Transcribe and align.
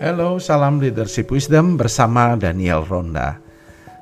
Hello, 0.00 0.40
salam 0.40 0.80
leadership 0.80 1.28
wisdom 1.28 1.76
bersama 1.76 2.32
Daniel 2.32 2.88
Ronda. 2.88 3.36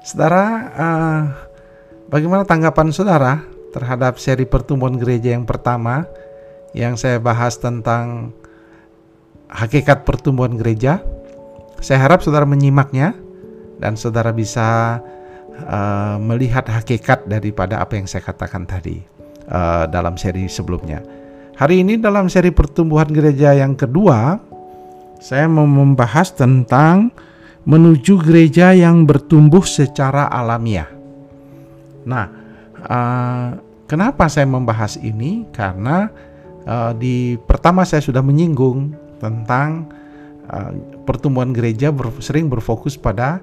Saudara, 0.07 0.71
uh, 0.71 1.23
bagaimana 2.07 2.47
tanggapan 2.47 2.95
saudara 2.95 3.43
terhadap 3.75 4.15
seri 4.23 4.47
pertumbuhan 4.47 4.95
gereja 4.95 5.35
yang 5.35 5.43
pertama 5.43 6.07
yang 6.71 6.95
saya 6.95 7.19
bahas 7.19 7.59
tentang 7.59 8.31
hakikat 9.51 10.07
pertumbuhan 10.07 10.55
gereja? 10.55 11.03
Saya 11.83 12.07
harap 12.07 12.23
saudara 12.23 12.47
menyimaknya 12.47 13.19
dan 13.83 13.99
saudara 13.99 14.31
bisa 14.31 15.03
uh, 15.67 16.15
melihat 16.23 16.63
hakikat 16.71 17.27
daripada 17.27 17.83
apa 17.83 17.99
yang 17.99 18.07
saya 18.07 18.23
katakan 18.23 18.71
tadi 18.71 19.03
uh, 19.51 19.91
dalam 19.91 20.15
seri 20.15 20.47
sebelumnya. 20.47 21.03
Hari 21.59 21.83
ini 21.83 21.99
dalam 21.99 22.31
seri 22.31 22.55
pertumbuhan 22.55 23.11
gereja 23.11 23.51
yang 23.51 23.75
kedua, 23.75 24.47
saya 25.19 25.51
mau 25.51 25.67
membahas 25.67 26.31
tentang 26.31 27.11
menuju 27.69 28.23
gereja 28.25 28.73
yang 28.73 29.05
bertumbuh 29.05 29.67
secara 29.67 30.31
alamiah. 30.31 30.89
Nah, 32.09 32.27
uh, 32.81 33.49
kenapa 33.85 34.31
saya 34.31 34.49
membahas 34.49 34.97
ini? 34.97 35.45
Karena 35.53 36.09
uh, 36.65 36.97
di 36.97 37.37
pertama 37.37 37.85
saya 37.85 38.01
sudah 38.01 38.25
menyinggung 38.25 38.97
tentang 39.21 39.91
uh, 40.49 40.73
pertumbuhan 41.05 41.53
gereja 41.53 41.93
ber, 41.93 42.09
sering 42.25 42.49
berfokus 42.49 42.97
pada 42.97 43.43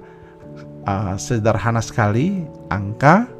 uh, 0.88 1.14
sederhana 1.14 1.84
sekali 1.84 2.42
angka, 2.72 3.30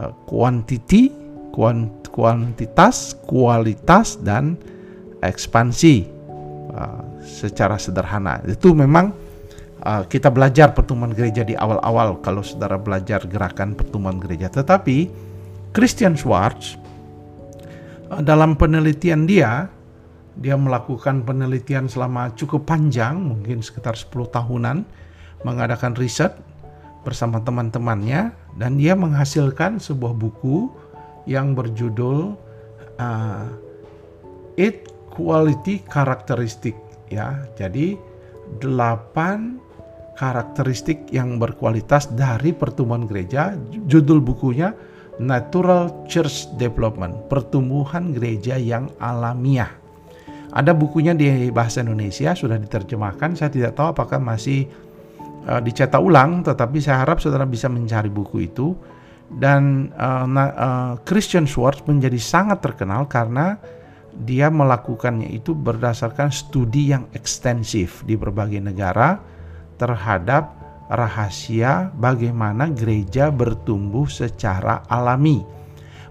uh, 0.00 0.10
kuantiti, 0.26 1.14
kuant, 1.54 2.10
kuantitas, 2.10 3.14
kualitas 3.28 4.18
dan 4.18 4.58
ekspansi. 5.22 6.15
Secara 7.26 7.74
sederhana. 7.76 8.38
Itu 8.46 8.70
memang 8.72 9.10
uh, 9.82 10.06
kita 10.06 10.30
belajar 10.30 10.70
pertemuan 10.72 11.10
gereja 11.10 11.42
di 11.42 11.58
awal-awal 11.58 12.22
kalau 12.22 12.46
saudara 12.46 12.78
belajar 12.78 13.26
gerakan 13.26 13.74
pertemuan 13.74 14.22
gereja. 14.22 14.46
Tetapi 14.46 15.10
Christian 15.74 16.14
Schwartz 16.14 16.78
uh, 18.14 18.22
dalam 18.22 18.54
penelitian 18.54 19.26
dia 19.26 19.66
dia 20.36 20.52
melakukan 20.52 21.24
penelitian 21.24 21.88
selama 21.88 22.28
cukup 22.36 22.68
panjang, 22.68 23.16
mungkin 23.16 23.64
sekitar 23.64 23.96
10 23.96 24.12
tahunan, 24.28 24.84
mengadakan 25.48 25.96
riset 25.96 26.36
bersama 27.00 27.40
teman-temannya 27.40 28.36
dan 28.60 28.76
dia 28.76 28.92
menghasilkan 28.92 29.80
sebuah 29.80 30.12
buku 30.12 30.68
yang 31.24 31.56
berjudul 31.56 32.36
uh, 33.00 33.46
Eight 34.60 34.92
Quality 35.08 35.88
Characteristic 35.88 36.76
ya. 37.10 37.46
Jadi 37.58 37.96
delapan 38.62 39.58
karakteristik 40.16 41.12
yang 41.12 41.36
berkualitas 41.36 42.08
dari 42.16 42.56
pertumbuhan 42.56 43.04
gereja. 43.04 43.54
Judul 43.86 44.24
bukunya 44.24 44.72
Natural 45.16 46.04
Church 46.04 46.52
Development, 46.60 47.28
pertumbuhan 47.28 48.12
gereja 48.12 48.60
yang 48.60 48.92
alamiah. 49.00 49.72
Ada 50.56 50.72
bukunya 50.72 51.12
di 51.12 51.52
bahasa 51.52 51.84
Indonesia 51.84 52.32
sudah 52.32 52.56
diterjemahkan. 52.56 53.36
Saya 53.36 53.52
tidak 53.52 53.76
tahu 53.76 53.92
apakah 53.92 54.20
masih 54.20 54.68
uh, 55.48 55.60
dicetak 55.60 56.00
ulang, 56.00 56.40
tetapi 56.44 56.80
saya 56.80 57.04
harap 57.04 57.20
saudara 57.20 57.44
bisa 57.44 57.68
mencari 57.68 58.08
buku 58.08 58.48
itu. 58.48 58.72
Dan 59.26 59.92
uh, 59.98 60.24
uh, 60.24 60.92
Christian 61.02 61.44
Schwartz 61.44 61.84
menjadi 61.84 62.16
sangat 62.16 62.62
terkenal 62.62 63.04
karena 63.10 63.58
dia 64.24 64.48
melakukannya 64.48 65.28
itu 65.28 65.52
berdasarkan 65.52 66.32
studi 66.32 66.94
yang 66.94 67.04
ekstensif 67.12 68.00
di 68.08 68.16
berbagai 68.16 68.64
negara 68.64 69.20
terhadap 69.76 70.56
rahasia 70.88 71.92
bagaimana 71.98 72.72
gereja 72.72 73.28
bertumbuh 73.28 74.08
secara 74.08 74.86
alami. 74.88 75.44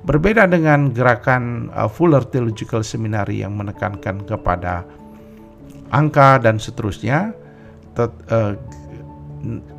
Berbeda 0.05 0.45
dengan 0.45 0.93
gerakan 0.93 1.73
uh, 1.73 1.89
Fuller 1.89 2.21
Theological 2.29 2.85
Seminary 2.85 3.41
yang 3.41 3.57
menekankan 3.57 4.21
kepada 4.29 4.85
angka 5.89 6.37
dan 6.37 6.61
seterusnya, 6.61 7.33
uh, 7.97 8.53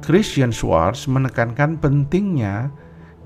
Christian 0.02 0.50
Schwartz 0.50 1.06
menekankan 1.06 1.78
pentingnya 1.78 2.74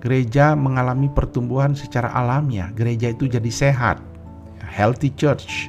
gereja 0.01 0.53
mengalami 0.53 1.09
pertumbuhan 1.09 1.73
secara 1.73 2.13
alamiah. 2.13 2.69
Gereja 2.77 3.17
itu 3.17 3.25
jadi 3.29 3.49
sehat 3.49 4.10
healthy 4.81 5.13
church. 5.13 5.69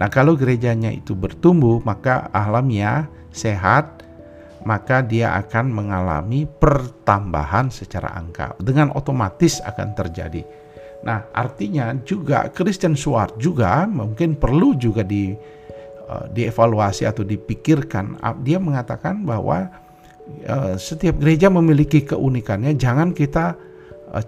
Nah, 0.00 0.08
kalau 0.08 0.32
gerejanya 0.32 0.88
itu 0.88 1.12
bertumbuh, 1.12 1.84
maka 1.84 2.32
alamiah 2.32 3.08
sehat, 3.32 4.04
maka 4.64 5.04
dia 5.04 5.36
akan 5.36 5.68
mengalami 5.72 6.48
pertambahan 6.48 7.68
secara 7.68 8.12
angka. 8.16 8.56
Dengan 8.60 8.92
otomatis 8.96 9.60
akan 9.60 9.92
terjadi. 9.92 10.44
Nah, 11.04 11.28
artinya 11.36 11.92
juga 12.02 12.48
Christian 12.48 12.96
Schwartz 12.96 13.36
juga 13.36 13.84
mungkin 13.84 14.34
perlu 14.34 14.74
juga 14.74 15.04
di 15.04 15.36
uh, 16.08 16.26
dievaluasi 16.32 17.04
atau 17.04 17.22
dipikirkan. 17.22 18.18
Dia 18.42 18.58
mengatakan 18.58 19.22
bahwa 19.22 19.70
uh, 20.48 20.74
setiap 20.74 21.20
gereja 21.20 21.46
memiliki 21.52 22.02
keunikannya. 22.02 22.74
Jangan 22.74 23.14
kita 23.14 23.54
Eh, 23.54 23.74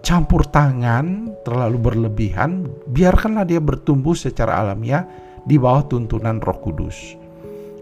campur 0.05 0.45
tangan 0.49 1.33
terlalu 1.45 1.79
berlebihan, 1.81 2.69
biarkanlah 2.93 3.49
dia 3.49 3.61
bertumbuh 3.63 4.13
secara 4.13 4.61
alamiah 4.61 5.07
di 5.49 5.57
bawah 5.57 5.87
tuntunan 5.89 6.43
Roh 6.45 6.59
Kudus. 6.61 7.17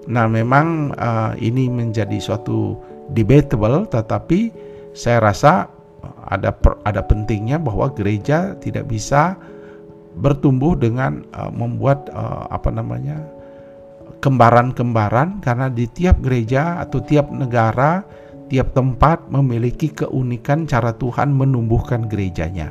Nah, 0.06 0.31
memang 0.31 0.95
uh, 0.95 1.34
ini 1.39 1.66
menjadi 1.66 2.19
suatu 2.22 2.78
debatable, 3.11 3.91
tetapi 3.91 4.55
saya 4.95 5.19
rasa 5.19 5.66
ada 6.31 6.55
per, 6.55 6.78
ada 6.87 7.03
pentingnya 7.03 7.59
bahwa 7.59 7.91
gereja 7.91 8.55
tidak 8.62 8.87
bisa 8.87 9.34
bertumbuh 10.16 10.78
dengan 10.78 11.27
uh, 11.34 11.50
membuat 11.50 12.09
uh, 12.15 12.47
apa 12.49 12.71
namanya 12.71 13.19
kembaran-kembaran 14.22 15.45
karena 15.45 15.69
di 15.69 15.84
tiap 15.93 16.22
gereja 16.25 16.81
atau 16.81 17.05
tiap 17.05 17.28
negara 17.31 18.00
Tiap 18.47 18.79
tempat 18.79 19.27
memiliki 19.27 19.91
keunikan 19.91 20.71
cara 20.71 20.95
Tuhan 20.95 21.34
menumbuhkan 21.34 22.07
gerejanya. 22.07 22.71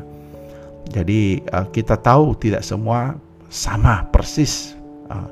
Jadi 0.88 1.44
uh, 1.52 1.68
kita 1.74 2.00
tahu 2.00 2.38
tidak 2.40 2.63
semua 2.63 3.19
sama 3.52 4.08
persis. 4.13 4.78
Uh, 5.12 5.28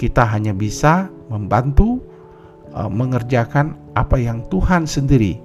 kita 0.00 0.24
hanya 0.24 0.56
bisa 0.56 1.12
membantu 1.28 2.00
uh, 2.72 2.88
mengerjakan 2.88 3.76
apa 3.92 4.16
yang 4.16 4.40
Tuhan 4.48 4.88
sendiri 4.88 5.36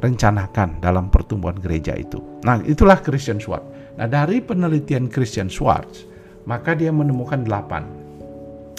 rencanakan 0.00 0.80
dalam 0.80 1.12
pertumbuhan 1.12 1.58
gereja 1.60 1.92
itu. 1.92 2.22
Nah, 2.46 2.62
itulah 2.64 3.02
Christian 3.02 3.36
Schwartz. 3.36 3.68
Nah, 4.00 4.08
dari 4.08 4.40
penelitian 4.40 5.12
Christian 5.12 5.52
Schwartz, 5.52 6.08
maka 6.48 6.72
dia 6.72 6.88
menemukan 6.88 7.44
delapan 7.44 7.84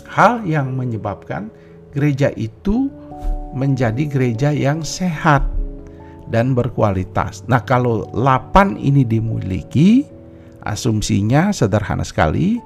hal 0.10 0.42
yang 0.44 0.74
menyebabkan 0.74 1.54
gereja 1.94 2.34
itu 2.34 2.90
menjadi 3.51 4.03
gereja 4.07 4.50
yang 4.56 4.84
sehat 4.84 5.44
dan 6.31 6.56
berkualitas. 6.56 7.44
Nah, 7.51 7.62
kalau 7.63 8.07
8 8.16 8.79
ini 8.79 9.03
dimiliki, 9.03 10.07
asumsinya 10.63 11.51
sederhana 11.51 12.07
sekali, 12.07 12.59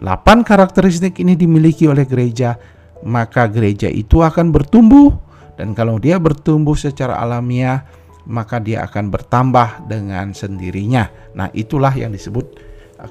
8 0.00 0.40
karakteristik 0.40 1.20
ini 1.20 1.36
dimiliki 1.36 1.84
oleh 1.84 2.08
gereja, 2.08 2.56
maka 3.04 3.44
gereja 3.48 3.92
itu 3.92 4.24
akan 4.24 4.48
bertumbuh 4.52 5.30
dan 5.60 5.76
kalau 5.76 6.00
dia 6.00 6.16
bertumbuh 6.16 6.72
secara 6.72 7.20
alamiah, 7.20 7.84
maka 8.24 8.56
dia 8.56 8.80
akan 8.88 9.12
bertambah 9.12 9.84
dengan 9.92 10.32
sendirinya. 10.32 11.36
Nah, 11.36 11.52
itulah 11.52 11.92
yang 11.92 12.16
disebut 12.16 12.56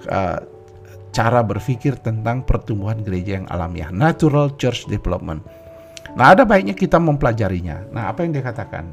uh, 0.09 0.41
cara 1.13 1.45
berpikir 1.45 2.01
tentang 2.01 2.41
pertumbuhan 2.41 3.05
gereja 3.05 3.37
yang 3.37 3.45
alamiah, 3.53 3.93
natural 3.93 4.57
church 4.57 4.89
development. 4.89 5.45
Nah, 6.17 6.33
ada 6.33 6.47
baiknya 6.47 6.73
kita 6.73 6.97
mempelajarinya. 6.97 7.89
Nah, 7.93 8.09
apa 8.09 8.25
yang 8.25 8.33
dia 8.33 8.45
katakan? 8.45 8.89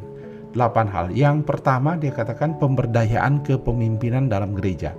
Delapan 0.52 0.86
hal. 0.88 1.06
Yang 1.12 1.44
pertama 1.44 2.00
dia 2.00 2.12
katakan 2.12 2.56
pemberdayaan 2.56 3.44
kepemimpinan 3.44 4.28
dalam 4.32 4.56
gereja. 4.56 4.96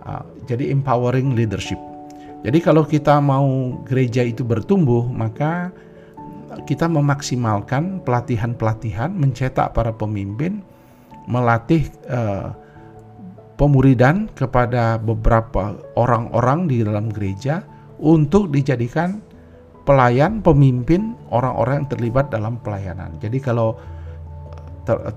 Uh, 0.00 0.24
jadi 0.48 0.72
empowering 0.72 1.36
leadership. 1.36 1.76
Jadi 2.40 2.58
kalau 2.64 2.88
kita 2.88 3.20
mau 3.20 3.76
gereja 3.84 4.24
itu 4.24 4.40
bertumbuh, 4.40 5.04
maka 5.04 5.68
kita 6.64 6.88
memaksimalkan 6.88 8.00
pelatihan-pelatihan, 8.02 9.12
mencetak 9.12 9.76
para 9.76 9.92
pemimpin, 9.92 10.64
melatih 11.28 11.84
uh, 12.08 12.56
pemuridan 13.60 14.32
kepada 14.32 14.96
beberapa 14.96 15.76
orang-orang 16.00 16.64
di 16.64 16.80
dalam 16.80 17.12
gereja 17.12 17.60
untuk 18.00 18.48
dijadikan 18.48 19.20
pelayan, 19.90 20.38
pemimpin, 20.38 21.18
orang-orang 21.34 21.82
yang 21.82 21.88
terlibat 21.90 22.30
dalam 22.30 22.62
pelayanan. 22.62 23.18
Jadi 23.18 23.42
kalau 23.42 23.74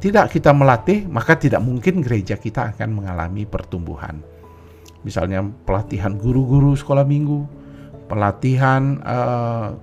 tidak 0.02 0.34
kita 0.34 0.50
melatih, 0.50 1.06
maka 1.06 1.38
tidak 1.38 1.62
mungkin 1.62 2.02
gereja 2.02 2.42
kita 2.42 2.74
akan 2.74 2.90
mengalami 2.98 3.46
pertumbuhan. 3.46 4.18
Misalnya 5.06 5.46
pelatihan 5.70 6.18
guru-guru 6.18 6.74
sekolah 6.74 7.06
minggu, 7.06 7.46
pelatihan 8.10 8.98
uh, 9.06 9.78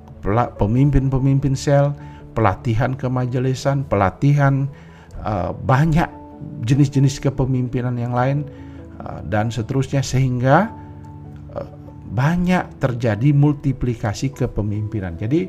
pemimpin-pemimpin 0.59 1.55
sel, 1.55 1.95
pelatihan 2.35 2.99
kemajelisan, 2.99 3.87
pelatihan 3.87 4.67
uh, 5.23 5.55
banyak 5.55 6.11
jenis-jenis 6.67 7.23
kepemimpinan 7.23 7.95
yang 7.95 8.11
lain 8.11 8.43
uh, 8.99 9.23
dan 9.23 9.55
seterusnya 9.55 10.03
sehingga 10.03 10.80
banyak 12.11 12.83
terjadi 12.83 13.31
multiplikasi 13.31 14.35
kepemimpinan. 14.35 15.15
Jadi 15.15 15.47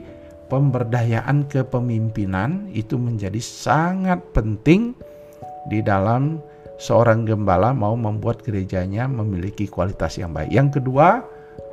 pemberdayaan 0.47 1.49
kepemimpinan 1.49 2.69
itu 2.75 2.99
menjadi 2.99 3.39
sangat 3.41 4.21
penting 4.35 4.93
di 5.69 5.81
dalam 5.81 6.41
seorang 6.81 7.25
gembala 7.29 7.73
mau 7.77 7.93
membuat 7.93 8.41
gerejanya 8.41 9.05
memiliki 9.05 9.69
kualitas 9.69 10.17
yang 10.17 10.33
baik. 10.33 10.49
Yang 10.49 10.81
kedua 10.81 11.21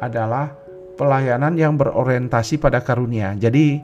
adalah 0.05 0.53
pelayanan 1.01 1.57
yang 1.57 1.81
berorientasi 1.81 2.61
pada 2.61 2.85
karunia. 2.85 3.33
Jadi 3.35 3.81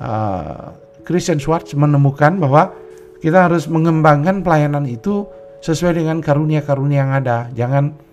uh, 0.00 0.72
Christian 1.04 1.36
Schwartz 1.36 1.76
menemukan 1.76 2.40
bahwa 2.40 2.72
kita 3.18 3.50
harus 3.50 3.68
mengembangkan 3.68 4.40
pelayanan 4.40 4.86
itu 4.88 5.26
sesuai 5.60 5.98
dengan 5.98 6.22
karunia-karunia 6.22 6.98
yang 7.02 7.12
ada. 7.12 7.38
Jangan 7.52 8.07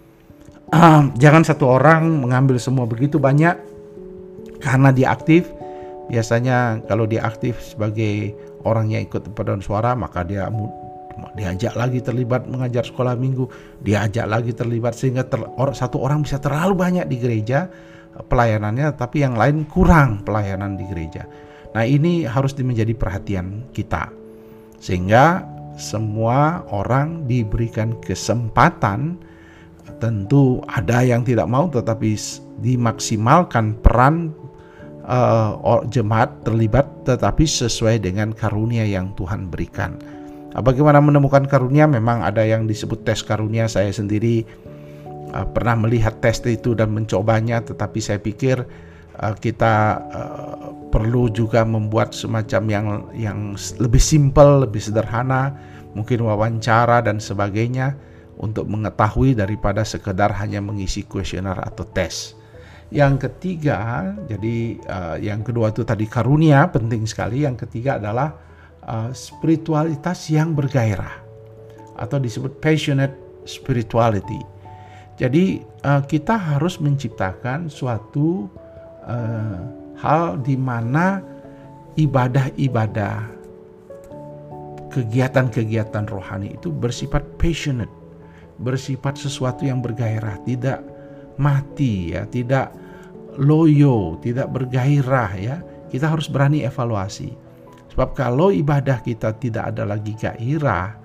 uh, 0.71 1.03
jangan 1.19 1.44
satu 1.44 1.67
orang 1.67 2.07
mengambil 2.21 2.57
semua 2.57 2.88
begitu 2.88 3.19
banyak 3.19 3.57
karena 4.63 4.89
dia 4.95 5.12
aktif. 5.13 5.51
Biasanya 6.06 6.85
kalau 6.85 7.09
dia 7.09 7.25
aktif 7.25 7.57
sebagai 7.73 8.38
orang 8.62 8.94
yang 8.94 9.01
ikut 9.09 9.25
paduan 9.33 9.62
suara 9.62 9.97
maka 9.97 10.21
dia 10.21 10.45
diajak 11.33 11.73
lagi 11.73 12.03
terlibat 12.03 12.45
mengajar 12.45 12.85
sekolah 12.85 13.17
minggu, 13.17 13.47
diajak 13.81 14.27
lagi 14.29 14.51
terlibat 14.51 14.94
sehingga 14.94 15.25
ter, 15.25 15.41
or, 15.57 15.73
satu 15.73 16.03
orang 16.03 16.21
bisa 16.21 16.38
terlalu 16.38 16.75
banyak 16.75 17.06
di 17.09 17.18
gereja 17.18 17.71
pelayanannya, 18.15 18.95
tapi 18.95 19.23
yang 19.23 19.35
lain 19.35 19.68
kurang 19.68 20.23
pelayanan 20.23 20.75
di 20.75 20.85
gereja. 20.88 21.27
Nah 21.75 21.83
ini 21.83 22.23
harus 22.23 22.56
menjadi 22.56 22.95
perhatian 22.95 23.68
kita, 23.75 24.11
sehingga 24.79 25.44
semua 25.75 26.63
orang 26.71 27.27
diberikan 27.27 28.00
kesempatan. 28.00 29.19
Tentu 29.95 30.59
ada 30.68 31.01
yang 31.01 31.24
tidak 31.24 31.47
mau, 31.47 31.71
tetapi 31.71 32.19
dimaksimalkan 32.59 33.80
peran 33.80 34.36
uh, 35.07 35.83
jemaat 35.88 36.44
terlibat, 36.44 36.88
tetapi 37.07 37.45
sesuai 37.45 38.01
dengan 38.03 38.33
karunia 38.36 38.83
yang 38.83 39.13
Tuhan 39.15 39.47
berikan. 39.47 39.95
Ah, 40.56 40.63
bagaimana 40.63 41.03
menemukan 41.03 41.45
karunia? 41.45 41.86
Memang 41.86 42.24
ada 42.24 42.44
yang 42.44 42.65
disebut 42.65 43.03
tes 43.03 43.21
karunia. 43.21 43.68
Saya 43.68 43.92
sendiri 43.92 44.44
uh, 45.31 45.47
pernah 45.51 45.75
melihat 45.75 46.19
tes 46.19 46.42
itu 46.47 46.75
dan 46.75 46.92
mencobanya, 46.92 47.62
tetapi 47.63 48.00
saya 48.00 48.19
pikir 48.19 48.63
uh, 49.19 49.36
kita 49.36 50.00
uh, 50.12 50.56
perlu 50.89 51.27
juga 51.27 51.68
membuat 51.68 52.15
semacam 52.15 52.63
yang 52.71 52.86
yang 53.15 53.39
lebih 53.80 54.00
simpel, 54.00 54.63
lebih 54.63 54.80
sederhana, 54.80 55.56
mungkin 55.92 56.24
wawancara 56.24 57.03
dan 57.03 57.19
sebagainya 57.19 57.95
untuk 58.35 58.67
mengetahui 58.67 59.35
daripada 59.35 59.83
sekedar 59.87 60.35
hanya 60.39 60.59
mengisi 60.59 61.07
kuesioner 61.07 61.55
atau 61.55 61.87
tes. 61.87 62.35
Yang 62.93 63.27
ketiga, 63.29 64.13
jadi 64.29 64.77
uh, 64.85 65.17
yang 65.17 65.41
kedua 65.41 65.73
itu 65.73 65.81
tadi 65.81 66.05
karunia 66.05 66.69
penting 66.69 67.07
sekali. 67.09 67.41
Yang 67.43 67.65
ketiga 67.65 67.97
adalah 67.97 68.37
uh, 68.85 69.09
spiritualitas 69.15 70.29
yang 70.29 70.53
bergairah 70.53 71.25
atau 71.97 72.21
disebut 72.21 72.61
passionate 72.61 73.15
spirituality. 73.47 74.37
Jadi 75.15 75.63
uh, 75.87 76.03
kita 76.03 76.35
harus 76.35 76.77
menciptakan 76.83 77.71
suatu 77.71 78.51
uh, 79.07 79.59
hal 79.95 80.43
di 80.43 80.59
mana 80.59 81.23
ibadah-ibadah 81.95 83.31
kegiatan-kegiatan 84.91 86.07
rohani 86.07 86.55
itu 86.55 86.71
bersifat 86.71 87.23
passionate, 87.35 87.91
bersifat 88.62 89.19
sesuatu 89.19 89.68
yang 89.68 89.84
bergairah, 89.84 90.40
tidak 90.48 90.84
mati 91.36 92.16
ya, 92.16 92.24
tidak 92.30 92.72
loyo, 93.36 94.19
tidak 94.24 94.52
bergairah 94.52 95.31
ya. 95.36 95.57
Kita 95.86 96.12
harus 96.12 96.28
berani 96.28 96.66
evaluasi 96.66 97.46
Sebab 97.96 98.12
kalau 98.12 98.52
ibadah 98.52 99.00
kita 99.00 99.40
tidak 99.40 99.72
ada 99.72 99.88
lagi 99.88 100.12
gairah, 100.19 101.00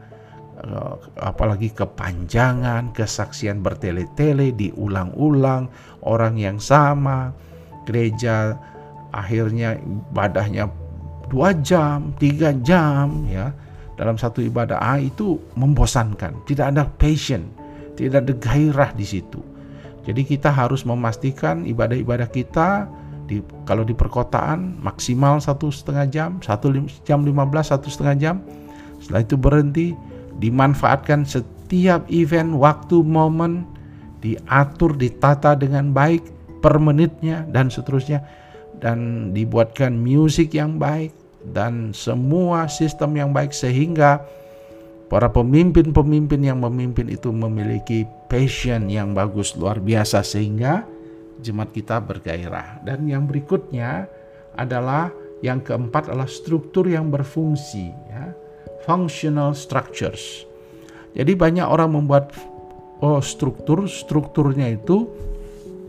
eh, 0.59 0.95
apalagi 1.23 1.71
kepanjangan, 1.71 2.91
kesaksian 2.91 3.63
bertele-tele, 3.63 4.51
diulang-ulang, 4.51 5.71
orang 6.03 6.35
yang 6.35 6.59
sama, 6.59 7.31
gereja 7.87 8.59
akhirnya 9.15 9.79
ibadahnya 9.79 10.67
dua 11.31 11.55
jam, 11.63 12.11
tiga 12.19 12.51
jam, 12.59 13.23
ya 13.31 13.55
dalam 14.01 14.17
satu 14.17 14.41
ibadah 14.41 14.81
ah, 14.81 14.97
itu 14.97 15.37
membosankan, 15.61 16.49
tidak 16.49 16.73
ada 16.73 16.89
passion, 16.89 17.53
tidak 18.01 18.25
ada 18.25 18.33
gairah 18.33 18.91
di 18.97 19.05
situ. 19.05 19.45
Jadi 20.09 20.25
kita 20.25 20.49
harus 20.49 20.89
memastikan 20.89 21.69
ibadah-ibadah 21.69 22.33
kita 22.33 22.89
di, 23.29 23.45
kalau 23.69 23.85
di 23.85 23.93
perkotaan 23.93 24.81
maksimal 24.81 25.37
satu 25.37 25.69
setengah 25.69 26.07
jam, 26.09 26.31
satu 26.41 26.73
jam 27.05 27.29
lima 27.29 27.45
belas, 27.45 27.69
satu 27.69 27.93
setengah 27.93 28.17
jam. 28.17 28.37
Setelah 29.05 29.21
itu 29.21 29.37
berhenti, 29.37 29.93
dimanfaatkan 30.41 31.29
setiap 31.29 32.09
event, 32.09 32.57
waktu, 32.57 33.05
momen, 33.05 33.69
diatur, 34.25 34.97
ditata 34.97 35.61
dengan 35.61 35.93
baik 35.93 36.25
per 36.65 36.81
menitnya 36.81 37.45
dan 37.53 37.69
seterusnya, 37.69 38.25
dan 38.81 39.29
dibuatkan 39.37 39.93
musik 39.93 40.57
yang 40.57 40.81
baik 40.81 41.20
dan 41.45 41.97
semua 41.97 42.69
sistem 42.69 43.17
yang 43.17 43.31
baik 43.33 43.53
sehingga 43.57 44.25
para 45.11 45.27
pemimpin-pemimpin 45.33 46.41
yang 46.45 46.61
memimpin 46.63 47.11
itu 47.11 47.33
memiliki 47.35 48.07
passion 48.31 48.87
yang 48.87 49.17
bagus 49.17 49.57
luar 49.59 49.83
biasa 49.83 50.23
sehingga 50.23 50.87
jemaat 51.41 51.73
kita 51.75 51.99
bergairah. 51.99 52.85
Dan 52.87 53.09
yang 53.09 53.27
berikutnya 53.27 54.07
adalah 54.55 55.11
yang 55.41 55.65
keempat 55.65 56.13
adalah 56.13 56.29
struktur 56.29 56.85
yang 56.85 57.09
berfungsi, 57.09 57.91
ya, 58.13 58.37
functional 58.85 59.57
structures. 59.57 60.45
Jadi 61.17 61.33
banyak 61.35 61.67
orang 61.67 61.97
membuat 61.97 62.31
oh, 63.03 63.19
struktur, 63.25 63.89
strukturnya 63.89 64.77
itu 64.77 65.09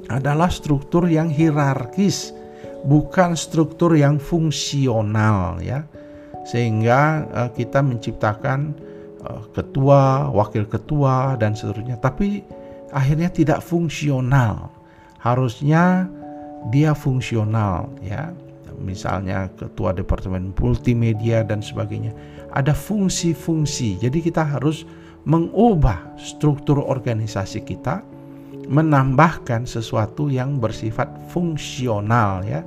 adalah 0.08 0.50
struktur 0.50 1.06
yang 1.08 1.30
hierarkis, 1.30 2.34
bukan 2.86 3.38
struktur 3.38 3.94
yang 3.94 4.18
fungsional, 4.18 5.62
ya. 5.62 5.86
Sehingga 6.48 7.30
uh, 7.30 7.50
kita 7.54 7.86
menciptakan 7.86 8.74
uh, 9.22 9.46
ketua, 9.54 10.30
wakil 10.34 10.66
ketua 10.66 11.38
dan 11.38 11.54
seterusnya, 11.54 12.02
tapi 12.02 12.42
akhirnya 12.92 13.30
tidak 13.30 13.60
fungsional. 13.62 14.70
Harusnya 15.22 16.10
dia 16.74 16.94
fungsional 16.94 17.90
ya. 18.02 18.34
Misalnya 18.82 19.46
ketua 19.62 19.94
departemen 19.94 20.58
multimedia 20.58 21.46
dan 21.46 21.62
sebagainya. 21.62 22.18
Ada 22.50 22.74
fungsi-fungsi. 22.74 24.02
Jadi 24.02 24.26
kita 24.26 24.42
harus 24.42 24.90
mengubah 25.22 26.18
struktur 26.18 26.82
organisasi 26.82 27.62
kita 27.62 28.02
menambahkan 28.72 29.68
sesuatu 29.68 30.32
yang 30.32 30.64
bersifat 30.64 31.12
fungsional 31.30 32.40
ya 32.48 32.64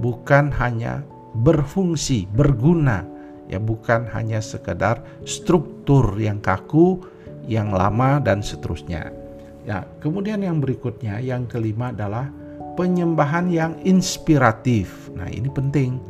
bukan 0.00 0.48
hanya 0.56 1.04
berfungsi 1.44 2.24
berguna 2.32 3.04
ya 3.52 3.60
bukan 3.60 4.08
hanya 4.16 4.40
sekedar 4.40 5.04
struktur 5.28 6.16
yang 6.16 6.40
kaku 6.40 7.04
yang 7.44 7.68
lama 7.68 8.16
dan 8.24 8.40
seterusnya 8.40 9.22
Ya, 9.62 9.86
kemudian 10.02 10.42
yang 10.42 10.58
berikutnya, 10.58 11.22
yang 11.22 11.46
kelima 11.46 11.94
adalah 11.94 12.26
penyembahan 12.74 13.46
yang 13.46 13.78
inspiratif. 13.86 15.06
Nah, 15.14 15.30
ini 15.30 15.46
penting 15.46 16.02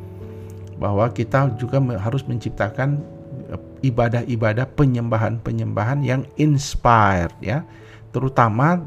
bahwa 0.80 1.12
kita 1.12 1.52
juga 1.60 1.76
harus 2.00 2.24
menciptakan 2.24 2.96
eh, 3.52 3.60
ibadah-ibadah 3.92 4.72
penyembahan-penyembahan 4.72 6.00
yang 6.00 6.24
inspired 6.40 7.36
ya. 7.44 7.60
Terutama 8.08 8.80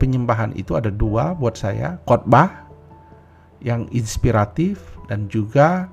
penyembahan 0.00 0.56
itu 0.56 0.74
ada 0.80 0.88
dua 0.88 1.36
buat 1.36 1.60
saya, 1.60 2.00
khotbah 2.08 2.64
yang 3.60 3.84
inspiratif 3.92 4.80
dan 5.12 5.28
juga 5.28 5.92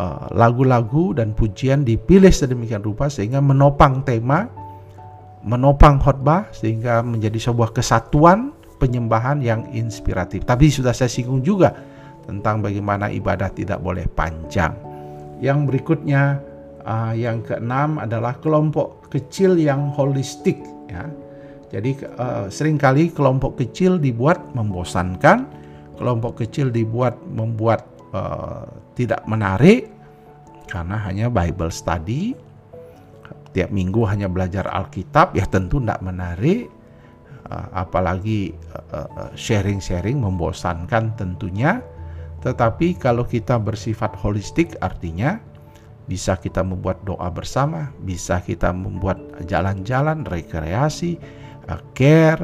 eh, 0.00 0.26
lagu-lagu 0.32 1.12
uh, 1.12 1.20
dan 1.20 1.36
pujian 1.36 1.84
dipilih 1.84 2.32
sedemikian 2.32 2.80
rupa 2.80 3.12
sehingga 3.12 3.44
menopang 3.44 4.00
tema 4.08 4.48
menopang 5.44 6.00
khotbah 6.00 6.48
sehingga 6.56 7.04
menjadi 7.04 7.52
sebuah 7.52 7.76
kesatuan 7.76 8.56
penyembahan 8.80 9.44
yang 9.44 9.68
inspiratif. 9.76 10.48
Tapi 10.48 10.72
sudah 10.72 10.96
saya 10.96 11.12
singgung 11.12 11.44
juga 11.44 11.76
tentang 12.24 12.64
bagaimana 12.64 13.12
ibadah 13.12 13.52
tidak 13.52 13.78
boleh 13.84 14.08
panjang. 14.08 14.72
Yang 15.44 15.58
berikutnya 15.68 16.40
uh, 16.88 17.12
yang 17.12 17.44
keenam 17.44 18.00
adalah 18.00 18.40
kelompok 18.40 19.12
kecil 19.12 19.60
yang 19.60 19.92
holistik 19.92 20.56
ya. 20.88 21.04
Jadi 21.74 21.98
uh, 22.06 22.46
sering 22.46 22.78
kali 22.78 23.10
kelompok 23.10 23.58
kecil 23.58 23.98
dibuat 23.98 24.54
membosankan, 24.54 25.50
kelompok 25.98 26.46
kecil 26.46 26.70
dibuat 26.70 27.18
membuat 27.26 27.82
uh, 28.14 28.62
tidak 28.94 29.26
menarik 29.26 29.90
karena 30.70 31.02
hanya 31.02 31.26
Bible 31.26 31.74
study. 31.74 32.38
Tiap 33.50 33.74
minggu 33.74 34.06
hanya 34.06 34.30
belajar 34.30 34.70
Alkitab 34.70 35.34
ya 35.34 35.42
tentu 35.50 35.82
tidak 35.82 35.98
menarik. 35.98 36.70
Uh, 37.44 37.68
apalagi 37.76 38.56
sharing-sharing 39.34 40.22
uh, 40.22 40.30
membosankan 40.30 41.12
tentunya. 41.18 41.82
Tetapi 42.40 43.02
kalau 43.02 43.26
kita 43.26 43.58
bersifat 43.58 44.14
holistik 44.16 44.78
artinya 44.78 45.42
bisa 46.06 46.36
kita 46.38 46.62
membuat 46.64 47.02
doa 47.04 47.28
bersama, 47.32 47.92
bisa 48.00 48.40
kita 48.40 48.72
membuat 48.72 49.20
jalan-jalan 49.48 50.24
rekreasi, 50.24 51.16
care, 51.96 52.40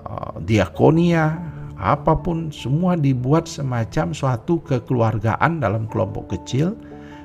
uh, 0.00 0.38
diakonia, 0.42 1.38
apa 1.80 2.12
pun 2.20 2.52
semua 2.52 2.92
dibuat 2.94 3.48
semacam 3.48 4.12
suatu 4.12 4.60
kekeluargaan 4.60 5.64
dalam 5.64 5.88
kelompok 5.88 6.36
kecil 6.36 6.76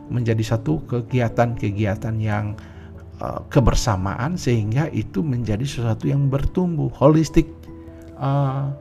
menjadi 0.07 0.55
satu 0.55 0.79
kegiatan-kegiatan 0.87 2.15
yang 2.23 2.55
uh, 3.19 3.43
kebersamaan 3.51 4.39
sehingga 4.39 4.87
itu 4.95 5.19
menjadi 5.19 5.67
sesuatu 5.67 6.07
yang 6.07 6.31
bertumbuh 6.31 6.87
holistik 6.95 7.51
uh, 8.15 8.71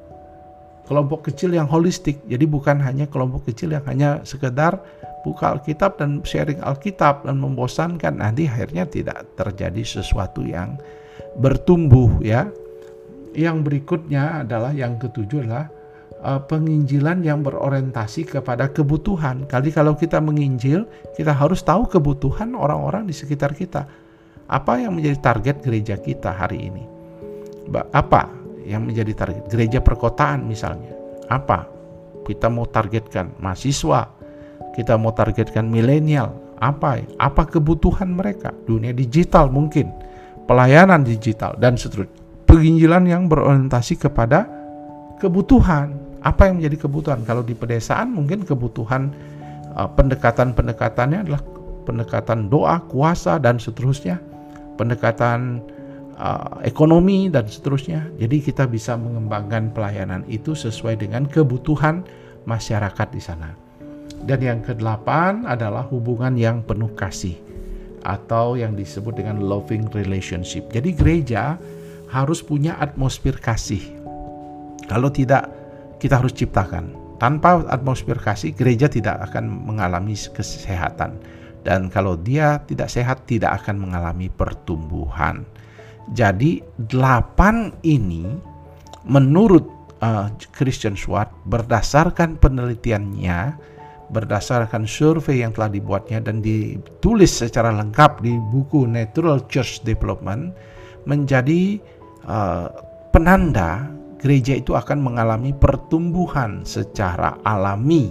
kelompok 0.86 1.32
kecil 1.32 1.56
yang 1.56 1.66
holistik. 1.66 2.20
Jadi 2.28 2.44
bukan 2.44 2.78
hanya 2.78 3.08
kelompok 3.08 3.48
kecil 3.50 3.72
yang 3.72 3.84
hanya 3.88 4.20
sekedar 4.22 4.78
buka 5.24 5.56
Alkitab 5.56 5.96
dan 5.96 6.20
sharing 6.22 6.60
Alkitab 6.60 7.24
dan 7.24 7.40
membosankan. 7.40 8.20
Nanti 8.20 8.46
akhirnya 8.46 8.84
tidak 8.84 9.24
terjadi 9.34 9.80
sesuatu 9.82 10.44
yang 10.44 10.76
bertumbuh 11.38 12.20
ya. 12.22 12.50
Yang 13.34 13.66
berikutnya 13.66 14.46
adalah 14.46 14.70
yang 14.70 14.94
ketujuh 14.94 15.42
adalah 15.42 15.66
uh, 16.22 16.38
penginjilan 16.38 17.26
yang 17.26 17.42
berorientasi 17.42 18.30
kepada 18.30 18.70
kebutuhan. 18.70 19.42
Kali 19.50 19.74
kalau 19.74 19.98
kita 19.98 20.22
menginjil, 20.22 20.86
kita 21.18 21.34
harus 21.34 21.66
tahu 21.66 21.90
kebutuhan 21.90 22.54
orang-orang 22.54 23.10
di 23.10 23.14
sekitar 23.14 23.50
kita. 23.58 23.90
Apa 24.46 24.78
yang 24.78 24.94
menjadi 24.94 25.18
target 25.18 25.56
gereja 25.66 25.98
kita 25.98 26.30
hari 26.30 26.70
ini? 26.70 26.84
Apa 27.90 28.44
yang 28.64 28.88
menjadi 28.88 29.12
target 29.12 29.44
gereja 29.52 29.78
perkotaan 29.84 30.48
misalnya 30.48 30.90
apa 31.28 31.68
kita 32.24 32.48
mau 32.48 32.64
targetkan 32.64 33.36
mahasiswa 33.38 34.08
kita 34.72 34.96
mau 34.96 35.12
targetkan 35.12 35.68
milenial 35.68 36.32
apa 36.58 37.04
apa 37.20 37.44
kebutuhan 37.44 38.16
mereka 38.16 38.56
dunia 38.64 38.96
digital 38.96 39.52
mungkin 39.52 39.92
pelayanan 40.44 41.02
digital 41.04 41.56
dan 41.56 41.74
seterusnya. 41.76 42.22
Penginjilan 42.44 43.04
yang 43.08 43.26
berorientasi 43.26 43.98
kepada 43.98 44.46
kebutuhan. 45.18 45.96
Apa 46.24 46.48
yang 46.48 46.60
menjadi 46.60 46.88
kebutuhan? 46.88 47.20
Kalau 47.26 47.44
di 47.44 47.52
pedesaan 47.52 48.12
mungkin 48.12 48.44
kebutuhan 48.44 49.12
uh, 49.76 49.88
pendekatan-pendekatannya 49.92 51.28
adalah 51.28 51.42
pendekatan 51.84 52.48
doa 52.48 52.80
kuasa 52.88 53.36
dan 53.40 53.60
seterusnya. 53.60 54.20
Pendekatan 54.80 55.60
uh, 56.16 56.60
ekonomi 56.64 57.28
dan 57.28 57.48
seterusnya. 57.48 58.08
Jadi 58.16 58.40
kita 58.40 58.64
bisa 58.68 58.96
mengembangkan 58.96 59.72
pelayanan 59.74 60.24
itu 60.30 60.56
sesuai 60.56 61.00
dengan 61.00 61.28
kebutuhan 61.28 62.04
masyarakat 62.48 63.08
di 63.12 63.20
sana. 63.20 63.50
Dan 64.24 64.40
yang 64.40 64.60
kedelapan 64.64 65.44
adalah 65.44 65.84
hubungan 65.84 66.32
yang 66.40 66.64
penuh 66.64 66.96
kasih 66.96 67.53
atau 68.04 68.54
yang 68.54 68.76
disebut 68.76 69.16
dengan 69.16 69.40
loving 69.40 69.88
relationship. 69.96 70.68
Jadi 70.70 70.92
gereja 70.92 71.56
harus 72.12 72.44
punya 72.44 72.76
atmosfer 72.78 73.34
kasih. 73.34 73.82
Kalau 74.86 75.08
tidak 75.10 75.48
kita 75.98 76.20
harus 76.20 76.36
ciptakan. 76.36 76.92
Tanpa 77.16 77.64
atmosfer 77.72 78.20
kasih 78.20 78.52
gereja 78.52 78.90
tidak 78.90 79.32
akan 79.32 79.48
mengalami 79.48 80.12
kesehatan 80.12 81.16
dan 81.64 81.88
kalau 81.88 82.14
dia 82.20 82.60
tidak 82.68 82.92
sehat 82.92 83.24
tidak 83.24 83.64
akan 83.64 83.88
mengalami 83.88 84.28
pertumbuhan. 84.28 85.48
Jadi 86.12 86.60
delapan 86.76 87.72
ini 87.80 88.28
menurut 89.08 89.64
uh, 90.04 90.28
Christian 90.52 90.92
Schwartz 90.92 91.32
berdasarkan 91.48 92.36
penelitiannya, 92.36 93.56
berdasarkan 94.12 94.84
survei 94.84 95.40
yang 95.40 95.56
telah 95.56 95.72
dibuatnya 95.72 96.20
dan 96.20 96.44
ditulis 96.44 97.32
secara 97.32 97.72
lengkap 97.72 98.20
di 98.20 98.36
buku 98.52 98.84
Natural 98.84 99.40
Church 99.48 99.80
Development 99.86 100.52
menjadi 101.08 101.80
uh, 102.28 102.68
penanda 103.12 103.88
gereja 104.20 104.56
itu 104.56 104.72
akan 104.72 105.04
mengalami 105.04 105.52
pertumbuhan 105.52 106.64
secara 106.64 107.36
alami. 107.44 108.08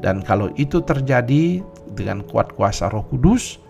Dan 0.00 0.24
kalau 0.24 0.48
itu 0.56 0.80
terjadi 0.80 1.60
dengan 1.92 2.24
kuat 2.24 2.56
kuasa 2.56 2.88
Roh 2.88 3.04
Kudus, 3.04 3.60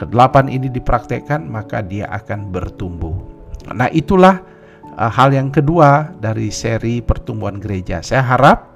kedelapan 0.00 0.48
ini 0.48 0.72
dipraktekkan 0.72 1.44
maka 1.44 1.84
dia 1.84 2.08
akan 2.08 2.48
bertumbuh. 2.48 3.12
Nah, 3.68 3.92
itulah 3.92 4.40
uh, 4.96 5.12
hal 5.12 5.36
yang 5.36 5.52
kedua 5.52 6.16
dari 6.16 6.48
seri 6.48 7.04
pertumbuhan 7.04 7.60
gereja. 7.60 8.00
Saya 8.00 8.24
harap 8.24 8.73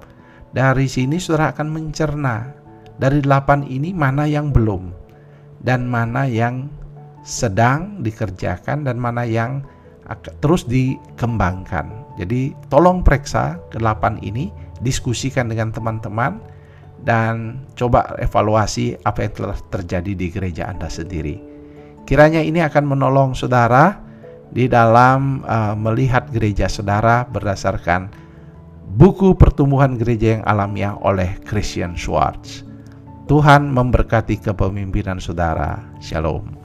dari 0.52 0.88
sini 0.88 1.20
saudara 1.20 1.52
akan 1.52 1.68
mencerna 1.68 2.52
dari 2.96 3.22
delapan 3.22 3.62
ini 3.68 3.94
mana 3.94 4.24
yang 4.24 4.50
belum 4.50 4.90
dan 5.62 5.86
mana 5.86 6.24
yang 6.24 6.70
sedang 7.26 8.00
dikerjakan 8.00 8.88
dan 8.88 8.96
mana 8.96 9.28
yang 9.28 9.60
terus 10.40 10.64
dikembangkan. 10.64 12.16
Jadi 12.16 12.56
tolong 12.72 13.04
periksa 13.04 13.60
kedelapan 13.68 14.16
ini, 14.24 14.48
diskusikan 14.80 15.52
dengan 15.52 15.70
teman-teman 15.70 16.40
dan 17.04 17.62
coba 17.78 18.16
evaluasi 18.18 18.98
apa 19.04 19.28
yang 19.28 19.32
telah 19.36 19.58
terjadi 19.70 20.12
di 20.16 20.26
gereja 20.32 20.66
Anda 20.72 20.88
sendiri. 20.90 21.38
Kiranya 22.08 22.40
ini 22.40 22.64
akan 22.64 22.88
menolong 22.88 23.36
saudara 23.36 24.00
di 24.48 24.64
dalam 24.64 25.44
uh, 25.44 25.76
melihat 25.76 26.32
gereja 26.32 26.72
saudara 26.72 27.28
berdasarkan 27.28 28.08
buku 28.96 29.36
pertumbuhan 29.36 30.00
gereja 30.00 30.40
yang 30.40 30.44
alamiah 30.48 30.96
oleh 31.04 31.36
Christian 31.44 31.94
Schwartz. 31.94 32.64
Tuhan 33.28 33.68
memberkati 33.68 34.40
kepemimpinan 34.40 35.20
saudara. 35.20 35.76
Shalom. 36.00 36.57